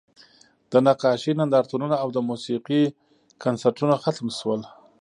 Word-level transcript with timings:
د 0.71 0.73
نقاشۍ 0.87 1.31
نندارتونونه 1.39 1.95
او 2.03 2.09
د 2.15 2.17
موسیقۍ 2.29 2.83
کنسرتونه 3.43 3.95
ختم 4.03 4.27
شول 4.37 4.61